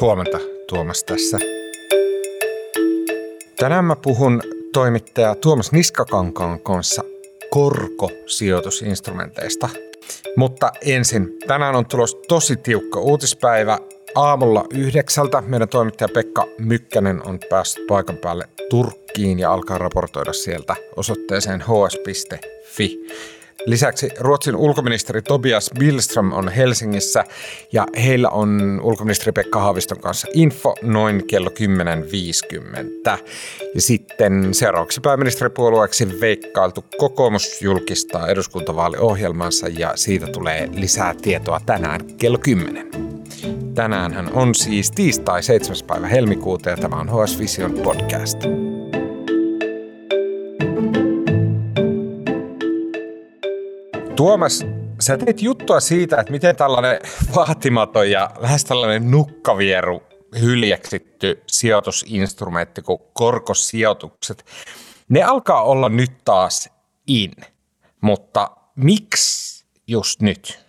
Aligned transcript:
Huomenta, 0.00 0.38
Tuomas 0.68 1.04
tässä. 1.04 1.38
Tänään 3.56 3.84
mä 3.84 3.96
puhun 3.96 4.42
toimittaja 4.72 5.34
Tuomas 5.34 5.72
Niskakankaan 5.72 6.60
kanssa 6.60 7.02
korkosijoitusinstrumenteista. 7.50 9.68
Mutta 10.36 10.72
ensin, 10.82 11.28
tänään 11.46 11.76
on 11.76 11.86
tulos 11.86 12.14
tosi 12.28 12.56
tiukka 12.56 13.00
uutispäivä. 13.00 13.78
Aamulla 14.14 14.64
yhdeksältä 14.74 15.42
meidän 15.46 15.68
toimittaja 15.68 16.08
Pekka 16.14 16.46
Mykkänen 16.58 17.28
on 17.28 17.38
päässyt 17.50 17.86
paikan 17.86 18.16
päälle 18.16 18.48
Turkkiin 18.70 19.38
ja 19.38 19.52
alkaa 19.52 19.78
raportoida 19.78 20.32
sieltä 20.32 20.76
osoitteeseen 20.96 21.60
hs.fi. 21.60 23.06
Lisäksi 23.66 24.08
Ruotsin 24.18 24.56
ulkoministeri 24.56 25.22
Tobias 25.22 25.70
Billström 25.78 26.32
on 26.32 26.48
Helsingissä 26.48 27.24
ja 27.72 27.86
heillä 28.04 28.28
on 28.28 28.80
ulkoministeri 28.82 29.32
Pekka 29.32 29.60
Haaviston 29.60 30.00
kanssa 30.00 30.28
info 30.34 30.74
noin 30.82 31.26
kello 31.26 31.50
10.50. 33.10 33.18
Ja 33.74 33.80
sitten 33.80 34.54
seuraavaksi 34.54 35.00
pääministeripuolueeksi 35.00 36.20
veikkailtu 36.20 36.84
kokoomus 36.98 37.62
julkistaa 37.62 38.28
eduskuntavaaliohjelmansa 38.28 39.68
ja 39.68 39.92
siitä 39.94 40.26
tulee 40.26 40.68
lisää 40.72 41.14
tietoa 41.22 41.60
tänään 41.66 42.00
kello 42.16 42.38
10. 42.38 42.90
Tänään 43.74 44.30
on 44.32 44.54
siis 44.54 44.90
tiistai 44.90 45.42
7. 45.42 45.76
päivä 45.86 46.06
helmikuuta 46.06 46.70
ja 46.70 46.76
tämä 46.76 46.96
on 46.96 47.08
HS 47.08 47.38
Vision 47.38 47.72
podcast. 47.72 48.69
Tuomas, 54.20 54.66
sä 55.00 55.18
teit 55.18 55.42
juttua 55.42 55.80
siitä, 55.80 56.20
että 56.20 56.32
miten 56.32 56.56
tällainen 56.56 57.00
vaatimaton 57.34 58.10
ja 58.10 58.30
lähes 58.38 58.64
tällainen 58.64 59.10
nukkavieru 59.10 60.02
hyljeksitty 60.40 61.42
sijoitusinstrumentti 61.46 62.82
kuin 62.82 62.98
korkosijoitukset, 63.12 64.44
ne 65.08 65.22
alkaa 65.22 65.62
olla 65.62 65.88
nyt 65.88 66.10
taas 66.24 66.70
in. 67.06 67.30
Mutta 68.00 68.50
miksi 68.76 69.64
just 69.86 70.22
nyt? 70.22 70.60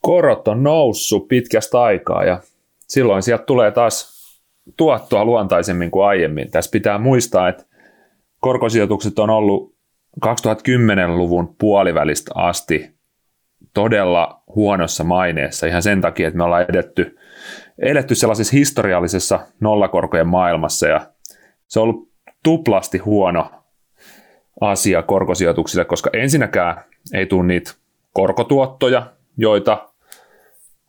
Korot 0.00 0.48
on 0.48 0.62
noussut 0.62 1.28
pitkästä 1.28 1.82
aikaa 1.82 2.24
ja 2.24 2.40
silloin 2.88 3.22
sieltä 3.22 3.44
tulee 3.44 3.70
taas 3.70 4.26
tuottoa 4.76 5.24
luontaisemmin 5.24 5.90
kuin 5.90 6.06
aiemmin. 6.06 6.50
Tässä 6.50 6.70
pitää 6.70 6.98
muistaa, 6.98 7.48
että 7.48 7.64
korkosijoitukset 8.40 9.18
on 9.18 9.30
ollut 9.30 9.75
2010-luvun 10.24 11.56
puolivälistä 11.58 12.30
asti 12.34 12.96
todella 13.74 14.42
huonossa 14.54 15.04
maineessa 15.04 15.66
ihan 15.66 15.82
sen 15.82 16.00
takia, 16.00 16.28
että 16.28 16.36
me 16.36 16.44
ollaan 16.44 16.66
edetty, 16.68 17.18
edetty 17.78 18.14
sellaisessa 18.14 18.56
historiallisessa 18.56 19.40
nollakorkojen 19.60 20.28
maailmassa 20.28 20.88
ja 20.88 21.06
se 21.68 21.80
on 21.80 21.82
ollut 21.82 22.10
tuplasti 22.42 22.98
huono 22.98 23.50
asia 24.60 25.02
korkosijoituksille, 25.02 25.84
koska 25.84 26.10
ensinnäkään 26.12 26.84
ei 27.14 27.26
tule 27.26 27.46
niitä 27.46 27.72
korkotuottoja, 28.12 29.12
joita 29.36 29.88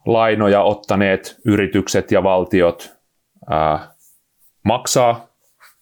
lainoja 0.05 0.61
ottaneet 0.61 1.39
yritykset 1.45 2.11
ja 2.11 2.23
valtiot 2.23 2.97
ää, 3.49 3.91
maksaa 4.63 5.27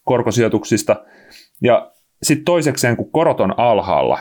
korkosijoituksista. 0.03 0.95
Ja 1.61 1.91
sitten 2.25 2.45
toisekseen, 2.45 2.97
kun 2.97 3.11
korot 3.11 3.39
on 3.39 3.53
alhaalla, 3.57 4.19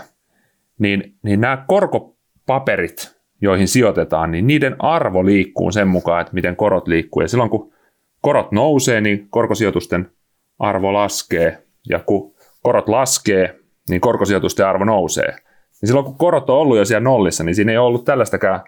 niin, 0.79 1.15
niin 1.23 1.41
nämä 1.41 1.65
korkopaperit, 1.69 3.17
joihin 3.41 3.69
sijoitetaan, 3.69 4.31
niin 4.31 4.47
niiden 4.47 4.77
arvo 4.79 5.25
liikkuu 5.25 5.71
sen 5.71 5.89
mukaan, 5.89 6.21
että 6.21 6.35
miten 6.35 6.57
korot 6.57 6.89
liikkuu. 6.89 7.23
Ja 7.23 7.29
silloin 7.29 7.51
kun 7.51 7.73
korot 8.21 8.53
nousee, 8.53 9.01
niin 9.01 9.27
korkosijoitusten 9.31 10.11
arvo 10.59 10.93
laskee. 10.93 11.63
Ja 11.89 11.99
kun 11.99 12.35
korot 12.63 12.89
laskee, 12.89 13.59
niin 13.89 14.01
korkosijoitusten 14.01 14.67
arvo 14.67 14.85
nousee. 14.85 15.37
Ja 15.83 15.87
silloin 15.87 16.07
kun 16.07 16.19
korot 16.19 16.51
on 16.51 16.57
ollut 16.57 16.77
jo 16.77 16.85
siellä 16.85 17.05
nollissa, 17.05 17.45
niin 17.45 17.55
siinä 17.55 17.73
ei 17.73 17.79
ollut 17.79 18.05
tällaistakään 18.05 18.61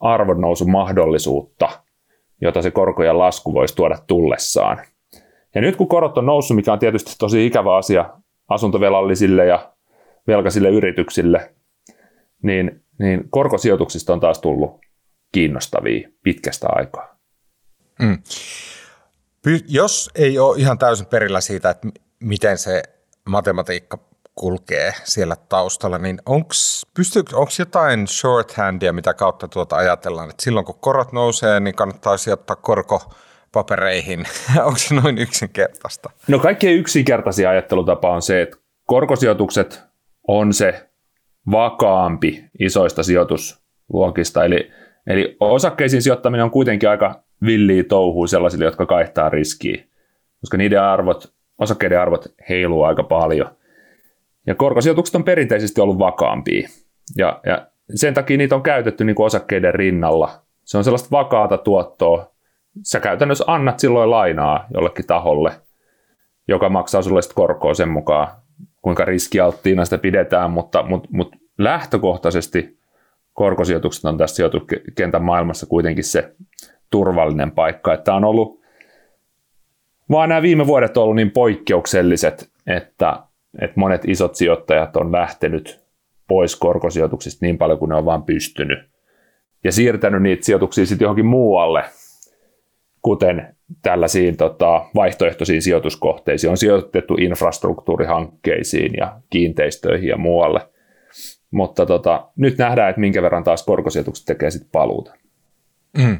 arvonnousun 0.00 0.70
mahdollisuutta, 0.70 1.68
jota 2.40 2.62
se 2.62 2.70
korkojen 2.70 3.18
lasku 3.18 3.54
voisi 3.54 3.76
tuoda 3.76 3.98
tullessaan. 4.06 4.78
Ja 5.54 5.60
nyt 5.60 5.76
kun 5.76 5.88
korot 5.88 6.18
on 6.18 6.26
noussut, 6.26 6.56
mikä 6.56 6.72
on 6.72 6.78
tietysti 6.78 7.14
tosi 7.18 7.46
ikävä 7.46 7.76
asia 7.76 8.10
asuntovelallisille 8.48 9.46
ja 9.46 9.72
velkaisille 10.26 10.68
yrityksille, 10.68 11.54
niin, 12.42 12.84
niin 12.98 13.30
korkosijoituksista 13.30 14.12
on 14.12 14.20
taas 14.20 14.40
tullut 14.40 14.80
kiinnostavia 15.32 16.08
pitkästä 16.22 16.66
aikaa. 16.70 17.18
Mm. 18.02 18.18
Jos 19.68 20.10
ei 20.14 20.38
ole 20.38 20.58
ihan 20.58 20.78
täysin 20.78 21.06
perillä 21.06 21.40
siitä, 21.40 21.70
että 21.70 21.88
miten 22.20 22.58
se 22.58 22.82
matematiikka 23.28 23.98
kulkee 24.34 24.92
siellä 25.04 25.36
taustalla, 25.48 25.98
niin 25.98 26.18
onko 26.26 27.50
jotain 27.58 28.08
shorthandia, 28.08 28.92
mitä 28.92 29.14
kautta 29.14 29.48
tuota 29.48 29.76
ajatellaan, 29.76 30.30
että 30.30 30.42
silloin 30.42 30.66
kun 30.66 30.78
korot 30.80 31.12
nousee, 31.12 31.60
niin 31.60 31.74
kannattaa 31.74 32.16
sijoittaa 32.16 32.56
korko 32.56 33.12
papereihin? 33.52 34.24
Onko 34.66 34.78
se 34.78 34.94
noin 34.94 35.18
yksinkertaista? 35.18 36.10
No 36.28 36.38
kaikkein 36.38 36.78
yksinkertaisin 36.78 37.48
ajattelutapa 37.48 38.10
on 38.14 38.22
se, 38.22 38.42
että 38.42 38.56
korkosijoitukset 38.86 39.82
on 40.28 40.52
se 40.52 40.88
vakaampi 41.50 42.44
isoista 42.60 43.02
sijoitusluokista. 43.02 44.44
Eli, 44.44 44.70
eli 45.06 45.36
osakkeisiin 45.40 46.02
sijoittaminen 46.02 46.44
on 46.44 46.50
kuitenkin 46.50 46.88
aika 46.88 47.22
villiä 47.46 47.84
touhuu 47.84 48.26
sellaisille, 48.26 48.64
jotka 48.64 48.86
kaihtaa 48.86 49.28
riskiä, 49.28 49.84
koska 50.40 50.56
niiden 50.56 50.82
arvot, 50.82 51.32
osakkeiden 51.58 52.00
arvot 52.00 52.26
heiluu 52.48 52.82
aika 52.82 53.02
paljon. 53.02 53.50
Ja 54.46 54.54
korkosijoitukset 54.54 55.14
on 55.14 55.24
perinteisesti 55.24 55.80
ollut 55.80 55.98
vakaampia. 55.98 56.68
Ja, 57.16 57.40
ja 57.46 57.66
sen 57.94 58.14
takia 58.14 58.36
niitä 58.36 58.54
on 58.54 58.62
käytetty 58.62 59.04
niin 59.04 59.16
kuin 59.16 59.26
osakkeiden 59.26 59.74
rinnalla. 59.74 60.42
Se 60.64 60.78
on 60.78 60.84
sellaista 60.84 61.08
vakaata 61.10 61.58
tuottoa, 61.58 62.30
sä 62.82 63.00
käytännössä 63.00 63.44
annat 63.46 63.78
silloin 63.78 64.10
lainaa 64.10 64.66
jollekin 64.74 65.06
taholle, 65.06 65.52
joka 66.48 66.68
maksaa 66.68 67.02
sulle 67.02 67.22
sitten 67.22 67.36
korkoa 67.36 67.74
sen 67.74 67.88
mukaan, 67.88 68.28
kuinka 68.82 69.04
riskialttiina 69.04 69.84
sitä 69.84 69.98
pidetään, 69.98 70.50
mutta, 70.50 70.82
mutta, 70.82 71.08
mutta 71.12 71.36
lähtökohtaisesti 71.58 72.78
korkosijoitukset 73.32 74.04
on 74.04 74.18
tässä 74.18 74.36
sijoituskentän 74.36 75.22
maailmassa 75.22 75.66
kuitenkin 75.66 76.04
se 76.04 76.34
turvallinen 76.90 77.50
paikka. 77.50 77.94
Että 77.94 78.14
on 78.14 78.24
ollut, 78.24 78.60
vaan 80.10 80.28
nämä 80.28 80.42
viime 80.42 80.66
vuodet 80.66 80.96
on 80.96 81.02
ollut 81.02 81.16
niin 81.16 81.30
poikkeukselliset, 81.30 82.50
että, 82.66 83.22
että 83.60 83.80
monet 83.80 84.02
isot 84.08 84.34
sijoittajat 84.34 84.96
on 84.96 85.12
lähtenyt 85.12 85.84
pois 86.28 86.56
korkosijoituksista 86.56 87.46
niin 87.46 87.58
paljon 87.58 87.78
kuin 87.78 87.88
ne 87.88 87.94
on 87.94 88.04
vaan 88.04 88.22
pystynyt 88.22 88.78
ja 89.64 89.72
siirtänyt 89.72 90.22
niitä 90.22 90.44
sijoituksia 90.44 90.86
sitten 90.86 91.04
johonkin 91.04 91.26
muualle 91.26 91.84
kuten 93.08 93.56
tällaisiin 93.82 94.36
tota, 94.36 94.86
vaihtoehtoisiin 94.94 95.62
sijoituskohteisiin. 95.62 96.50
On 96.50 96.56
sijoitettu 96.56 97.14
infrastruktuurihankkeisiin 97.14 98.92
ja 98.96 99.20
kiinteistöihin 99.30 100.08
ja 100.08 100.16
muualle. 100.16 100.68
Mutta 101.50 101.86
tota, 101.86 102.28
nyt 102.36 102.58
nähdään, 102.58 102.90
että 102.90 103.00
minkä 103.00 103.22
verran 103.22 103.44
taas 103.44 103.64
korkosijoitukset 103.64 104.26
tekee 104.26 104.50
sitten 104.50 104.70
paluuta. 104.72 105.14
Mm. 105.98 106.18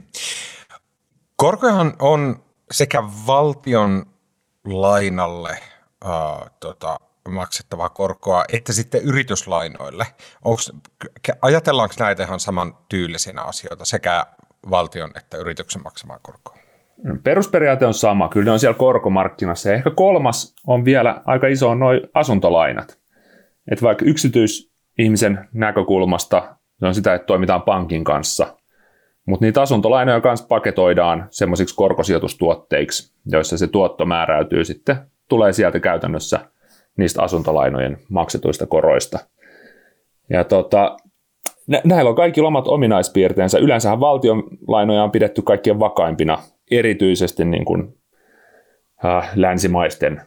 Korkohan 1.37 1.93
on 1.99 2.37
sekä 2.71 3.03
valtion 3.27 4.07
lainalle 4.65 5.51
äh, 5.51 6.51
tota, 6.61 6.97
maksettavaa 7.29 7.89
korkoa, 7.89 8.45
että 8.53 8.73
sitten 8.73 9.03
yrityslainoille. 9.03 10.07
Onks, 10.45 10.73
ajatellaanko 11.43 11.95
näitä 11.99 12.23
ihan 12.23 12.41
saman 12.41 12.79
tyylisinä 12.89 13.43
asioita, 13.43 13.85
sekä 13.85 14.27
valtion 14.71 15.11
että 15.17 15.37
yrityksen 15.37 15.83
maksamaa 15.83 16.19
korkoa? 16.23 16.68
Perusperiaate 17.25 17.87
on 17.87 17.95
sama, 17.95 18.29
kyllä 18.29 18.45
ne 18.45 18.51
on 18.51 18.59
siellä 18.59 18.79
korkomarkkinassa. 18.79 19.69
Ja 19.69 19.75
ehkä 19.75 19.91
kolmas 19.91 20.55
on 20.67 20.85
vielä 20.85 21.23
aika 21.25 21.47
iso 21.47 21.71
on 21.71 21.79
noin 21.79 22.01
asuntolainat. 22.15 22.99
Että 23.71 23.83
vaikka 23.83 24.05
yksityisihmisen 24.05 25.49
näkökulmasta 25.53 26.57
se 26.81 26.87
on 26.87 26.95
sitä, 26.95 27.15
että 27.15 27.27
toimitaan 27.27 27.63
pankin 27.63 28.05
kanssa, 28.05 28.47
mutta 29.27 29.45
niitä 29.45 29.63
asuntolainoja 29.63 30.21
kanssa 30.21 30.47
paketoidaan 30.47 31.27
semmoisiksi 31.31 31.75
korkosijoitustuotteiksi, 31.75 33.13
joissa 33.27 33.59
se 33.59 33.67
tuotto 33.67 34.05
määräytyy 34.05 34.65
sitten, 34.65 34.97
tulee 35.29 35.53
sieltä 35.53 35.81
käytännössä 35.81 36.41
niistä 36.99 37.23
asuntolainojen 37.23 37.99
maksetuista 38.09 38.67
koroista. 38.67 39.19
Ja 40.31 40.45
tota, 40.45 40.97
näillä 41.85 42.11
on 42.11 42.17
kaikki 42.17 42.41
omat 42.41 42.69
ominaispiirteensä. 42.69 43.59
Yleensähän 43.59 44.01
valtion 44.01 44.43
lainoja 44.69 45.05
on 45.05 45.11
pidetty 45.11 45.43
kaikkien 45.43 45.81
vakaimpina 45.81 46.39
erityisesti 46.71 47.45
niin 47.45 47.65
kuin, 47.65 47.99
äh, 49.05 49.31
länsimaisten 49.35 50.23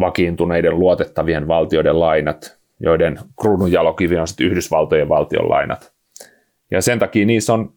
vakiintuneiden 0.00 0.78
luotettavien 0.78 1.48
valtioiden 1.48 2.00
lainat, 2.00 2.58
joiden 2.80 3.18
kruununjalokivi 3.40 4.18
on 4.18 4.28
sitten 4.28 4.46
Yhdysvaltojen 4.46 5.08
valtion 5.08 5.50
lainat. 5.50 5.92
Ja 6.70 6.82
sen 6.82 6.98
takia 6.98 7.26
niissä 7.26 7.54
on 7.54 7.72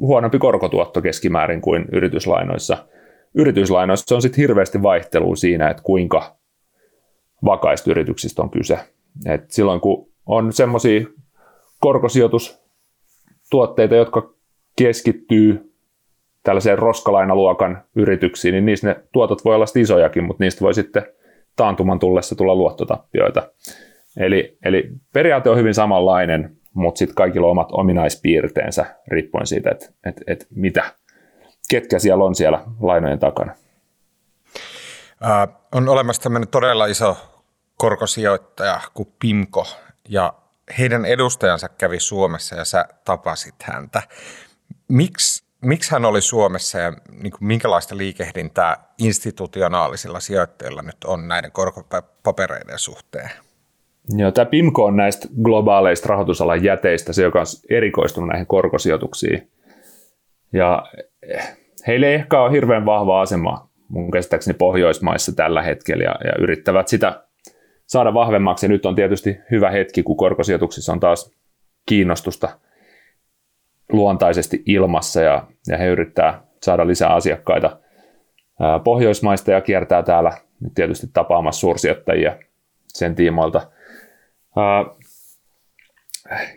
huonompi 0.00 0.38
korkotuotto 0.38 1.02
keskimäärin 1.02 1.60
kuin 1.60 1.84
yrityslainoissa. 1.92 2.86
Yrityslainoissa 3.34 4.14
on 4.14 4.22
sitten 4.22 4.40
hirveästi 4.40 4.82
vaihtelua 4.82 5.36
siinä, 5.36 5.70
että 5.70 5.82
kuinka 5.82 6.36
vakaista 7.44 7.90
yrityksistä 7.90 8.42
on 8.42 8.50
kyse. 8.50 8.78
Et 9.26 9.50
silloin 9.50 9.80
kun 9.80 10.08
on 10.26 10.52
semmoisia 10.52 11.06
korkosijoitustuotteita, 11.80 13.94
jotka 13.94 14.34
keskittyy 14.76 15.73
tällaiseen 16.44 16.78
roskalainaluokan 16.78 17.82
yrityksiin, 17.96 18.52
niin 18.52 18.66
niissä 18.66 18.88
ne 18.88 18.96
tuotot 19.12 19.44
voi 19.44 19.54
olla 19.54 19.64
isojakin, 19.76 20.24
mutta 20.24 20.44
niistä 20.44 20.60
voi 20.60 20.74
sitten 20.74 21.06
taantuman 21.56 21.98
tullessa 21.98 22.36
tulla 22.36 22.54
luottotappioita. 22.54 23.42
Eli, 24.16 24.58
eli 24.64 24.90
periaate 25.12 25.50
on 25.50 25.58
hyvin 25.58 25.74
samanlainen, 25.74 26.56
mutta 26.74 26.98
sitten 26.98 27.14
kaikilla 27.14 27.46
on 27.46 27.50
omat 27.50 27.72
ominaispiirteensä 27.72 28.86
riippuen 29.08 29.46
siitä, 29.46 29.70
että 29.70 29.86
et, 30.06 30.20
et 30.26 30.46
mitä, 30.50 30.84
ketkä 31.70 31.98
siellä 31.98 32.24
on 32.24 32.34
siellä 32.34 32.60
lainojen 32.80 33.18
takana. 33.18 33.54
Ää, 35.20 35.48
on 35.72 35.88
olemassa 35.88 36.22
tämmöinen 36.22 36.48
todella 36.48 36.86
iso 36.86 37.16
korkosijoittaja 37.78 38.80
kuin 38.94 39.08
Pimko, 39.20 39.66
ja 40.08 40.34
heidän 40.78 41.04
edustajansa 41.04 41.68
kävi 41.68 42.00
Suomessa 42.00 42.56
ja 42.56 42.64
sä 42.64 42.84
tapasit 43.04 43.54
häntä. 43.62 44.02
Miksi, 44.88 45.43
miksi 45.64 45.92
hän 45.92 46.04
oli 46.04 46.20
Suomessa 46.20 46.78
ja 46.78 46.92
niin 47.22 47.30
kuin, 47.30 47.44
minkälaista 47.46 47.96
liikehdintää 47.96 48.76
institutionaalisilla 48.98 50.20
sijoittajilla 50.20 50.82
nyt 50.82 51.04
on 51.04 51.28
näiden 51.28 51.52
korkopapereiden 51.52 52.78
suhteen? 52.78 53.30
Joo, 54.16 54.30
tämä 54.30 54.44
PIMCO 54.44 54.84
on 54.84 54.96
näistä 54.96 55.28
globaaleista 55.42 56.08
rahoitusalan 56.08 56.64
jäteistä 56.64 57.12
se, 57.12 57.22
joka 57.22 57.40
on 57.40 57.46
erikoistunut 57.70 58.28
näihin 58.28 58.46
korkosijoituksiin. 58.46 59.50
Ja 60.52 60.86
heille 61.86 62.06
ei 62.06 62.14
ehkä 62.14 62.40
ole 62.40 62.52
hirveän 62.52 62.86
vahva 62.86 63.20
asema 63.20 63.68
mun 63.88 64.10
käsittääkseni 64.10 64.58
Pohjoismaissa 64.58 65.32
tällä 65.36 65.62
hetkellä 65.62 66.04
ja, 66.04 66.14
ja 66.24 66.32
yrittävät 66.38 66.88
sitä 66.88 67.24
saada 67.86 68.14
vahvemmaksi. 68.14 68.66
Ja 68.66 68.70
nyt 68.70 68.86
on 68.86 68.94
tietysti 68.94 69.36
hyvä 69.50 69.70
hetki, 69.70 70.02
kun 70.02 70.16
korkosijoituksissa 70.16 70.92
on 70.92 71.00
taas 71.00 71.32
kiinnostusta 71.86 72.58
luontaisesti 73.94 74.62
ilmassa 74.66 75.20
ja, 75.20 75.46
ja 75.66 75.78
he 75.78 75.86
yrittää 75.86 76.42
saada 76.62 76.86
lisää 76.86 77.14
asiakkaita 77.14 77.80
Pohjoismaista 78.84 79.50
ja 79.50 79.60
kiertää 79.60 80.02
täällä 80.02 80.32
nyt 80.60 80.74
tietysti 80.74 81.06
tapaamassa 81.12 81.60
suursijoittajia 81.60 82.38
sen 82.88 83.14
tiimoilta. 83.14 83.70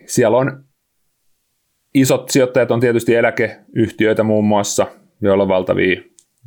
Siellä 0.06 0.38
on 0.38 0.64
isot 1.94 2.30
sijoittajat 2.30 2.72
on 2.72 2.80
tietysti 2.80 3.16
eläkeyhtiöitä 3.16 4.24
muun 4.24 4.46
muassa, 4.46 4.88
joilla 5.22 5.44
on 5.44 5.50
valtavia 5.50 6.02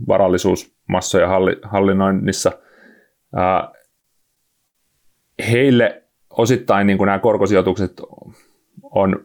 varallisuusmassoja 0.09 1.29
hallinnoinnissa. 1.63 2.53
Heille 5.51 6.03
osittain 6.31 6.87
niin 6.87 6.99
kuin 6.99 7.07
nämä 7.07 7.19
korkosijoitukset 7.19 7.93
on, 8.83 9.25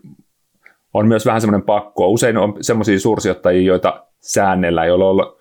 on 0.96 1.08
myös 1.08 1.26
vähän 1.26 1.42
semmoinen 1.42 1.66
pakko. 1.66 2.10
Usein 2.10 2.38
on 2.38 2.58
semmoisia 2.62 3.00
suursijoittajia, 3.00 3.68
joita 3.68 4.06
säännellään, 4.20 4.88
joilla 4.88 5.10
on, 5.10 5.38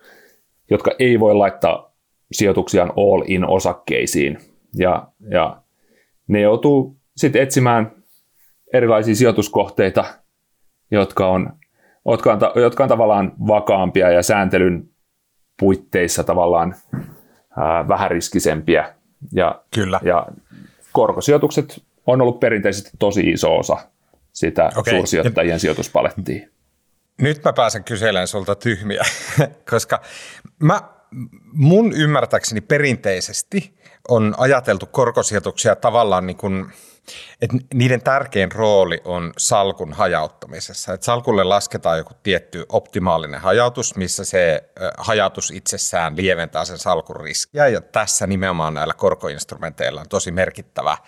jotka 0.71 0.91
ei 0.99 1.21
voi 1.21 1.35
laittaa 1.35 1.93
sijoituksiaan 2.33 2.93
all 2.97 3.23
in 3.27 3.45
osakkeisiin. 3.45 4.39
Ja, 4.77 5.09
ja 5.31 5.57
ne 6.29 6.41
joutuu 6.41 6.97
sitten 7.17 7.43
etsimään 7.43 7.93
erilaisia 8.73 9.15
sijoituskohteita, 9.15 10.05
jotka 10.91 11.29
on, 11.29 11.53
jotka 12.09 12.33
on, 12.33 12.41
jotka 12.63 12.83
on 12.83 12.89
tavallaan 12.89 13.33
vakaampia 13.47 14.11
ja 14.11 14.23
sääntelyn 14.23 14.89
puitteissa 15.61 16.25
tavallaan 16.25 16.75
ää, 17.57 17.89
vähän 17.89 18.11
riskisempiä. 18.11 18.95
Ja, 19.33 19.63
Kyllä. 19.75 20.01
ja 20.05 20.27
korkosijoitukset 20.93 21.83
on 22.07 22.21
ollut 22.21 22.41
perinteisesti 22.41 22.91
tosi 22.99 23.21
iso 23.21 23.59
osa 23.59 23.94
sitä 24.35 24.71
okay. 24.77 24.95
suursijoittajien 24.95 25.61
sijoituspalettia. 25.61 26.47
Nyt 27.19 27.45
mä 27.45 27.53
pääsen 27.53 27.85
kyselemään 27.85 28.29
sulta 28.29 28.55
tyhmiä, 28.55 29.05
koska 29.71 30.01
mä, 30.59 30.83
mun 31.53 31.93
ymmärtääkseni 31.93 32.61
perinteisesti 32.61 33.75
on 34.09 34.35
ajateltu 34.39 34.87
korkosijoituksia 34.87 35.77
tavallaan 35.77 36.27
niin 36.27 36.37
kuin, 36.37 36.73
että 37.41 37.57
niiden 37.75 38.03
tärkein 38.03 38.53
rooli 38.53 39.01
on 39.05 39.33
salkun 39.39 39.93
hajauttamisessa. 39.93 40.93
Että 40.93 41.05
salkulle 41.05 41.45
lasketaan 41.45 41.99
joku 41.99 42.15
tietty 42.23 42.67
optimaalinen 42.69 43.41
hajautus, 43.41 43.97
missä 43.97 44.25
se 44.25 44.71
hajautus 44.99 45.51
itsessään 45.51 46.17
lieventää 46.17 46.65
sen 46.65 46.79
salkun 46.79 47.17
riskiä. 47.17 47.69
Ja 47.69 47.81
tässä 47.81 48.27
nimenomaan 48.27 48.75
näillä 48.75 48.95
korkoinstrumenteilla 48.95 50.01
on 50.01 50.09
tosi 50.09 50.31
merkittävä 50.31 50.99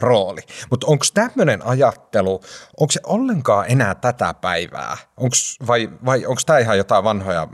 rooli. 0.00 0.40
Mutta 0.70 0.86
onko 0.86 1.04
tämmöinen 1.14 1.66
ajattelu, 1.66 2.40
onko 2.80 2.90
se 2.90 3.00
ollenkaan 3.06 3.66
enää 3.68 3.94
tätä 3.94 4.34
päivää? 4.40 4.96
Onks, 5.16 5.58
vai 5.66 5.88
vai 6.04 6.26
onko 6.26 6.40
tämä 6.46 6.58
ihan 6.58 6.78
jotain 6.78 7.04
vanhoja 7.04 7.48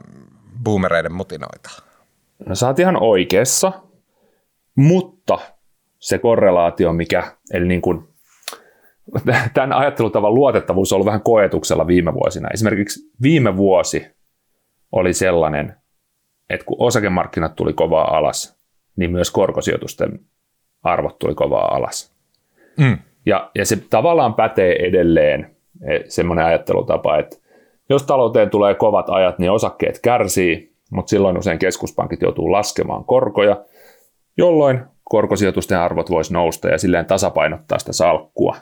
boomereiden 0.63 1.13
mutinoita? 1.13 1.71
No 2.47 2.55
sä 2.55 2.67
oot 2.67 2.79
ihan 2.79 3.03
oikeassa, 3.03 3.73
mutta 4.77 5.39
se 5.99 6.19
korrelaatio, 6.19 6.93
mikä, 6.93 7.37
eli 7.53 7.69
niin 7.69 7.83
kuin, 7.83 8.09
tämän 9.55 9.73
ajattelutavan 9.73 10.35
luotettavuus 10.35 10.93
on 10.93 10.97
ollut 10.97 11.07
vähän 11.07 11.23
koetuksella 11.23 11.87
viime 11.87 12.15
vuosina. 12.15 12.49
Esimerkiksi 12.55 13.11
viime 13.23 13.57
vuosi 13.57 14.07
oli 14.93 15.13
sellainen, 15.13 15.77
että 16.51 16.67
kun 16.67 16.77
osakemarkkinat 16.79 17.57
tuli 17.57 17.73
kovaa 17.73 18.17
alas, 18.17 18.59
niin 18.97 19.11
myös 19.11 19.31
korkosijoitusten 19.31 20.21
arvot 20.83 21.19
tuli 21.19 21.35
kovaa 21.35 21.75
alas. 21.75 22.16
Mm. 22.79 22.99
Ja, 23.27 23.51
ja 23.55 23.67
se 23.67 23.77
tavallaan 23.91 24.35
pätee 24.35 24.87
edelleen 24.87 25.57
e, 25.83 26.01
semmoinen 26.09 26.45
ajattelutapa, 26.45 27.19
että 27.19 27.37
jos 27.89 28.03
talouteen 28.03 28.51
tulee 28.51 28.75
kovat 28.75 29.11
ajat, 29.11 29.39
niin 29.39 29.51
osakkeet 29.51 29.99
kärsii, 29.99 30.73
mutta 30.91 31.11
silloin 31.11 31.39
usein 31.39 31.59
keskuspankit 31.59 32.23
joutuu 32.23 32.53
laskemaan 32.53 33.05
korkoja, 33.05 33.57
jolloin 34.37 34.81
korkosijoitusten 35.05 35.79
arvot 35.79 36.11
voisi 36.11 36.33
nousta 36.33 36.69
ja 36.69 36.79
silleen 36.79 37.07
tasapainottaa 37.07 37.79
sitä 37.79 37.93
salkkua. 37.93 38.57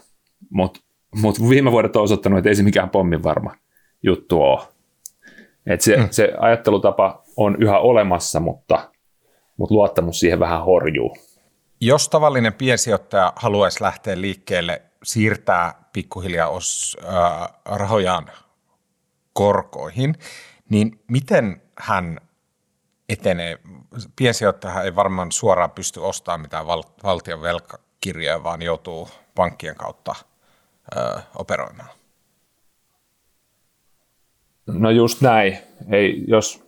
Mutta 0.50 0.81
mut 1.22 1.49
viime 1.49 1.72
vuodet 1.72 1.96
on 1.96 2.02
osoittanut, 2.02 2.38
että 2.38 2.49
ei 2.49 2.55
se 2.55 2.62
mikään 2.62 2.90
pommin 2.90 3.22
varma 3.22 3.55
juttu 4.02 4.43
ole. 4.43 4.60
Et 5.67 5.81
se, 5.81 5.96
mm. 5.96 6.08
se 6.10 6.32
ajattelutapa 6.39 7.22
on 7.36 7.56
yhä 7.60 7.79
olemassa, 7.79 8.41
mutta, 8.41 8.91
mutta 9.56 9.74
luottamus 9.74 10.20
siihen 10.20 10.41
vähän 10.41 10.65
horjuu. 10.65 11.17
Jos 11.86 12.08
tavallinen 12.08 12.55
piensijoittaja 12.55 13.32
haluaisi 13.36 13.82
lähteä 13.82 14.20
liikkeelle, 14.20 14.82
siirtää 15.03 15.74
pikkuhiljaa 15.93 16.48
os, 16.48 16.96
äh, 17.05 17.48
rahojaan 17.64 18.31
korkoihin, 19.32 20.14
niin 20.69 21.00
miten 21.10 21.62
hän 21.79 22.20
etenee. 23.08 23.58
Piensijoittaja 24.17 24.82
ei 24.82 24.96
varmaan 24.96 25.32
suoraan 25.32 25.70
pysty 25.70 26.00
ostamaan 26.00 26.41
mitään 26.41 26.67
val- 26.67 26.82
valtion 27.03 27.43
velkakirjoja, 27.43 28.43
vaan 28.44 28.62
joutuu 28.62 29.08
pankkien 29.34 29.76
kautta 29.76 30.14
ö, 30.96 31.20
operoimaan. 31.34 31.91
No 34.67 34.91
just 34.91 35.20
näin. 35.20 35.58
Ei, 35.91 36.24
jos 36.29 36.64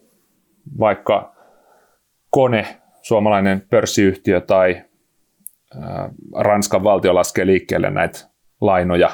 vaikka 0.78 1.34
kone, 2.30 2.82
suomalainen 3.02 3.60
pörssiyhtiö 3.60 4.40
tai 4.40 4.82
Ranskan 6.38 6.84
valtio 6.84 7.14
laskee 7.14 7.46
liikkeelle 7.46 7.90
näitä 7.90 8.18
lainoja, 8.60 9.10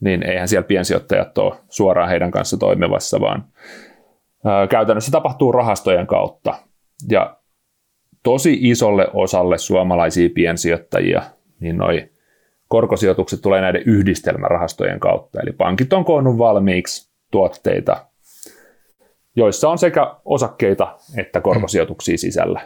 niin 0.00 0.22
eihän 0.22 0.48
siellä 0.48 0.66
piensijoittajat 0.66 1.38
ole 1.38 1.54
suoraan 1.68 2.08
heidän 2.08 2.30
kanssa 2.30 2.56
toimivassa, 2.56 3.20
vaan 3.20 3.44
käytännössä 4.70 5.10
tapahtuu 5.10 5.52
rahastojen 5.52 6.06
kautta. 6.06 6.54
Ja 7.10 7.36
tosi 8.22 8.58
isolle 8.60 9.08
osalle 9.14 9.58
suomalaisia 9.58 10.28
piensijoittajia, 10.34 11.22
niin 11.60 11.76
noi 11.76 12.08
korkosijoitukset 12.68 13.40
tulee 13.42 13.60
näiden 13.60 13.82
yhdistelmärahastojen 13.86 15.00
kautta. 15.00 15.40
Eli 15.40 15.52
pankit 15.52 15.92
on 15.92 16.04
koonnut 16.04 16.38
valmiiksi 16.38 17.10
tuotteita, 17.30 18.06
joissa 19.36 19.68
on 19.68 19.78
sekä 19.78 20.14
osakkeita 20.24 20.96
että 21.16 21.40
korkosijoituksia 21.40 22.18
sisällä. 22.18 22.60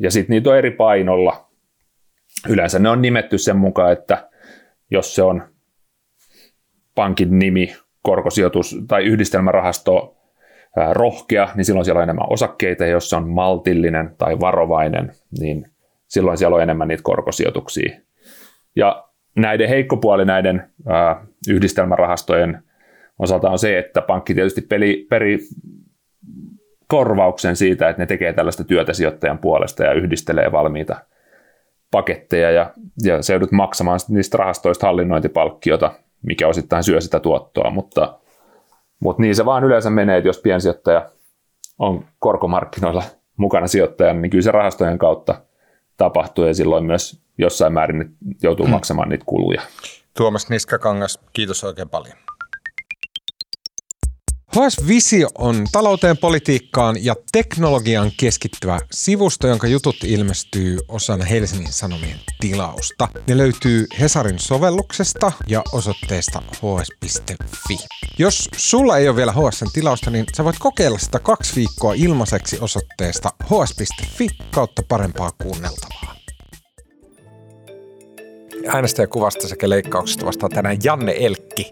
Ja 0.00 0.10
sitten 0.10 0.34
niitä 0.34 0.50
on 0.50 0.58
eri 0.58 0.70
painolla. 0.70 1.47
Yleensä 2.48 2.78
ne 2.78 2.88
on 2.88 3.02
nimetty 3.02 3.38
sen 3.38 3.56
mukaan, 3.56 3.92
että 3.92 4.28
jos 4.90 5.14
se 5.14 5.22
on 5.22 5.42
pankin 6.94 7.38
nimi, 7.38 7.76
korkosijoitus 8.02 8.76
tai 8.88 9.04
yhdistelmärahasto 9.04 10.16
rohkea, 10.92 11.48
niin 11.54 11.64
silloin 11.64 11.84
siellä 11.84 11.98
on 11.98 12.02
enemmän 12.02 12.32
osakkeita, 12.32 12.84
ja 12.84 12.90
jos 12.90 13.10
se 13.10 13.16
on 13.16 13.28
maltillinen 13.28 14.14
tai 14.18 14.40
varovainen, 14.40 15.12
niin 15.40 15.70
silloin 16.06 16.38
siellä 16.38 16.56
on 16.56 16.62
enemmän 16.62 16.88
niitä 16.88 17.02
korkosijoituksia. 17.02 18.00
Ja 18.76 19.08
näiden 19.36 19.68
heikkopuoli 19.68 20.24
näiden 20.24 20.70
yhdistelmärahastojen 21.48 22.62
osalta 23.18 23.50
on 23.50 23.58
se, 23.58 23.78
että 23.78 24.02
pankki 24.02 24.34
tietysti 24.34 24.60
peli, 24.60 25.06
peri 25.10 25.38
korvauksen 26.88 27.56
siitä, 27.56 27.88
että 27.88 28.02
ne 28.02 28.06
tekee 28.06 28.32
tällaista 28.32 28.64
työtä 28.64 28.92
sijoittajan 28.92 29.38
puolesta 29.38 29.84
ja 29.84 29.92
yhdistelee 29.92 30.52
valmiita 30.52 30.96
paketteja 31.90 32.50
ja, 32.50 32.70
ja 33.02 33.22
se 33.22 33.32
joudut 33.32 33.52
maksamaan 33.52 34.00
niistä 34.08 34.38
rahastoista 34.38 34.86
hallinnointipalkkiota, 34.86 35.92
mikä 36.22 36.48
osittain 36.48 36.84
syö 36.84 37.00
sitä 37.00 37.20
tuottoa, 37.20 37.70
mutta, 37.70 38.18
mutta 39.00 39.22
niin 39.22 39.36
se 39.36 39.44
vaan 39.44 39.64
yleensä 39.64 39.90
menee, 39.90 40.18
että 40.18 40.28
jos 40.28 40.38
piensijoittaja 40.38 41.10
on 41.78 42.04
korkomarkkinoilla 42.18 43.02
mukana 43.36 43.66
sijoittajana, 43.66 44.20
niin 44.20 44.30
kyllä 44.30 44.42
se 44.42 44.50
rahastojen 44.50 44.98
kautta 44.98 45.40
tapahtuu 45.96 46.44
ja 46.44 46.54
silloin 46.54 46.84
myös 46.84 47.20
jossain 47.38 47.72
määrin 47.72 48.16
joutuu 48.42 48.66
hmm. 48.66 48.72
maksamaan 48.72 49.08
niitä 49.08 49.24
kuluja. 49.26 49.62
Tuomas 50.16 50.50
Niskakangas, 50.50 51.18
kiitos 51.32 51.64
oikein 51.64 51.88
paljon. 51.88 52.16
HS 54.48 54.86
Visio 54.88 55.28
on 55.38 55.66
talouteen, 55.72 56.16
politiikkaan 56.16 57.04
ja 57.04 57.14
teknologiaan 57.32 58.10
keskittyvä 58.16 58.80
sivusto, 58.92 59.46
jonka 59.46 59.66
jutut 59.66 59.96
ilmestyy 60.04 60.78
osana 60.88 61.24
Helsingin 61.24 61.72
Sanomien 61.72 62.20
tilausta. 62.40 63.08
Ne 63.26 63.36
löytyy 63.36 63.86
Hesarin 64.00 64.38
sovelluksesta 64.38 65.32
ja 65.46 65.62
osoitteesta 65.72 66.42
hs.fi. 66.54 67.78
Jos 68.18 68.48
sulla 68.56 68.98
ei 68.98 69.08
ole 69.08 69.16
vielä 69.16 69.32
HSn 69.32 69.66
tilausta, 69.72 70.10
niin 70.10 70.24
sä 70.36 70.44
voit 70.44 70.58
kokeilla 70.58 70.98
sitä 70.98 71.18
kaksi 71.18 71.56
viikkoa 71.56 71.94
ilmaiseksi 71.94 72.58
osoitteesta 72.60 73.30
hs.fi 73.44 74.28
kautta 74.50 74.82
parempaa 74.88 75.30
kuunneltavaa. 75.42 76.14
Äänestäjäkuvasta 78.66 79.48
sekä 79.48 79.68
leikkauksesta 79.68 80.26
vastaa 80.26 80.48
tänään 80.48 80.76
Janne 80.84 81.14
Elkki. 81.18 81.70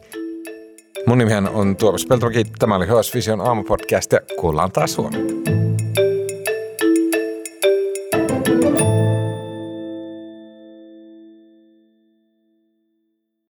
Mun 1.07 1.19
nimihän 1.19 1.49
on 1.49 1.77
Tuomas 1.77 2.07
Peltomäki. 2.07 2.45
Tämä 2.59 2.77
oli 2.77 2.87
HS 2.87 3.15
Vision 3.15 3.41
aamupodcast 3.41 4.13
ja 4.13 4.21
kuullaan 4.41 4.73
taas 4.73 4.97
huomenna. 4.99 5.56